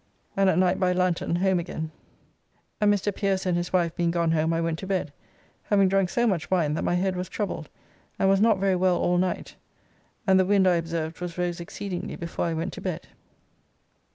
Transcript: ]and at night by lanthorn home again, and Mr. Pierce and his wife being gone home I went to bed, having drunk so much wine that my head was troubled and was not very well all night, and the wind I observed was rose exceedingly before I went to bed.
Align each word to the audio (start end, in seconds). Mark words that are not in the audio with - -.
]and 0.35 0.49
at 0.49 0.57
night 0.57 0.79
by 0.79 0.91
lanthorn 0.91 1.35
home 1.35 1.59
again, 1.59 1.91
and 2.81 2.91
Mr. 2.91 3.13
Pierce 3.15 3.45
and 3.45 3.55
his 3.55 3.71
wife 3.71 3.95
being 3.95 4.09
gone 4.09 4.31
home 4.31 4.51
I 4.51 4.59
went 4.59 4.79
to 4.79 4.87
bed, 4.87 5.13
having 5.65 5.87
drunk 5.89 6.09
so 6.09 6.25
much 6.25 6.49
wine 6.49 6.73
that 6.73 6.83
my 6.83 6.95
head 6.95 7.15
was 7.15 7.29
troubled 7.29 7.69
and 8.17 8.27
was 8.27 8.41
not 8.41 8.57
very 8.57 8.75
well 8.75 8.97
all 8.97 9.19
night, 9.19 9.57
and 10.25 10.39
the 10.39 10.45
wind 10.45 10.67
I 10.67 10.77
observed 10.77 11.21
was 11.21 11.37
rose 11.37 11.59
exceedingly 11.59 12.15
before 12.15 12.45
I 12.45 12.55
went 12.55 12.73
to 12.73 12.81
bed. 12.81 13.09